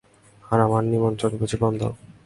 [0.43, 1.81] আর আমার নিমন্ত্রণ বুঝি বন্ধ?